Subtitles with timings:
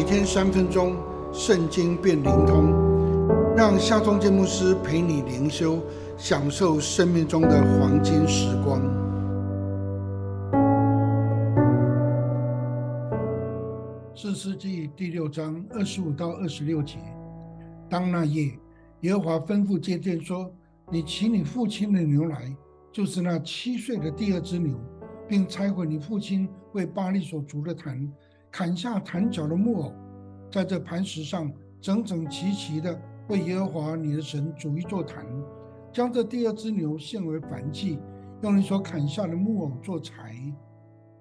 [0.00, 0.96] 每天三分钟，
[1.30, 2.72] 圣经变灵通，
[3.54, 5.78] 让夏忠建牧师陪你灵修，
[6.16, 8.80] 享受生命中的黄金时光。
[14.16, 16.96] 四世纪第六章二十五到二十六节，
[17.90, 18.58] 当那夜，
[19.02, 20.50] 耶和华吩咐接殿说
[20.90, 22.56] ：“你骑你父亲的牛来，
[22.90, 24.74] 就是那七岁的第二只牛，
[25.28, 28.10] 并拆毁你父亲为巴利所筑的坛。”
[28.50, 29.92] 砍下坛角的木偶，
[30.50, 31.50] 在这磐石上
[31.80, 35.24] 整整齐齐的为耶和华你的神筑一座坛，
[35.92, 37.98] 将这第二只牛献为燔祭，
[38.42, 40.34] 用你所砍下的木偶做柴。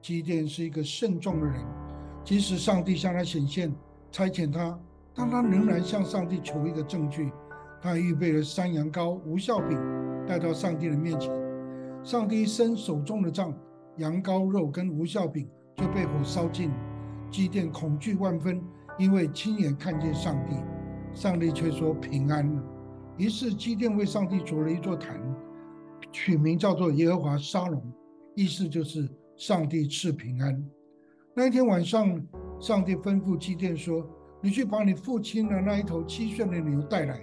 [0.00, 1.62] 基甸是一个慎重的人，
[2.24, 3.70] 即使上帝向他显现，
[4.10, 4.78] 差遣他，
[5.14, 7.30] 但他仍然向上帝求一个证据。
[7.82, 9.78] 他预备了山羊羔、无效饼，
[10.26, 11.30] 带到上帝的面前。
[12.02, 13.54] 上帝伸手中的杖，
[13.98, 16.70] 羊羔肉跟无效饼就被火烧尽。
[17.30, 18.60] 基甸恐惧万分，
[18.98, 20.56] 因为亲眼看见上帝，
[21.14, 22.60] 上帝却说平安。
[23.16, 25.20] 于是基甸为上帝筑了一座坛，
[26.10, 27.80] 取名叫做耶和华沙龙，
[28.34, 30.64] 意思就是上帝赐平安。
[31.34, 32.20] 那一天晚上，
[32.58, 34.04] 上帝吩咐基甸说
[34.42, 37.20] ：“你去把你父亲的那一头七岁的牛带来，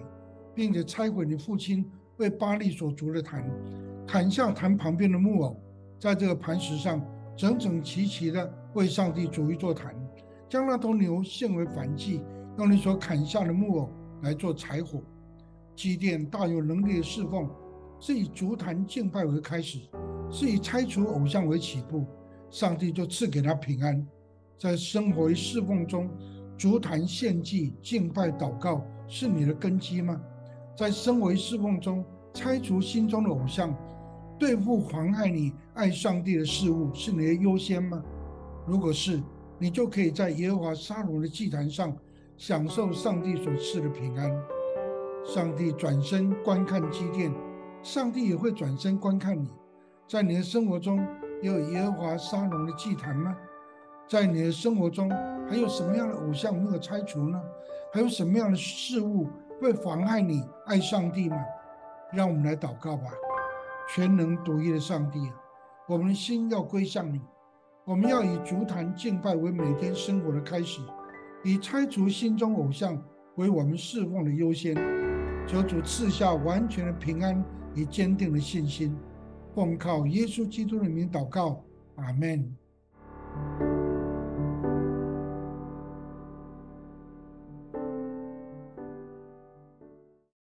[0.55, 1.85] 并且拆毁你父亲
[2.17, 3.43] 为巴利所筑的坛，
[4.07, 5.59] 砍下坛旁边的木偶，
[5.99, 7.05] 在这个磐石上。”
[7.37, 9.95] 整整齐齐的为上帝筑一座坛，
[10.49, 12.23] 将那头牛献为燔祭，
[12.57, 13.89] 用你所砍下的木偶
[14.23, 14.99] 来做柴火。
[15.75, 17.47] 祭奠大有能力的侍奉，
[17.99, 19.79] 是以足坛敬拜为开始，
[20.31, 22.07] 是以拆除偶像为起步。
[22.49, 24.03] 上帝就赐给他平安。
[24.57, 26.09] 在生活与侍奉中，
[26.57, 30.19] 足坛献祭、敬拜、祷告是你的根基吗？
[30.75, 33.75] 在生活侍奉中，拆除心中的偶像。
[34.39, 38.01] 对付妨碍你爱上帝的事物是你的优先吗？
[38.65, 39.21] 如果是，
[39.57, 41.95] 你就可以在耶和华沙龙的祭坛上
[42.37, 44.31] 享受上帝所赐的平安。
[45.25, 47.33] 上帝转身观看祭殿，
[47.81, 49.49] 上帝也会转身观看你。
[50.07, 51.05] 在你的生活中，
[51.41, 53.35] 有耶和华沙龙的祭坛吗？
[54.07, 55.09] 在你的生活中，
[55.49, 57.41] 还有什么样的偶像没有拆除呢？
[57.93, 59.27] 还有什么样的事物
[59.59, 61.37] 会妨碍你爱上帝吗？
[62.13, 63.11] 让我们来祷告吧。
[63.87, 65.33] 全能独一的上帝啊，
[65.87, 67.21] 我们的心要归向你，
[67.85, 70.81] 我们要以足坛敬拜为每天生活的开始，
[71.43, 73.01] 以拆除心中偶像
[73.35, 74.75] 为我们侍奉的优先。
[75.47, 77.41] 求主赐下完全的平安
[77.73, 78.93] 与坚定的信心，
[79.55, 81.63] 奉靠耶稣基督的名祷告，
[81.95, 82.53] 阿门。